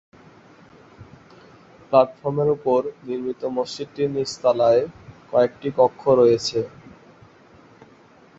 প্লাটফর্মের 1.87 2.49
উপর 2.57 2.79
নির্মিত 3.07 3.41
মসজিদটির 3.57 4.09
নিচতলায় 4.15 4.81
কয়েকটি 5.31 5.67
কক্ষ 5.79 6.01
রয়েছে। 6.19 6.59